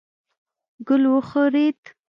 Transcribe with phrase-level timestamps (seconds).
[0.87, 1.79] ګل وښورېد.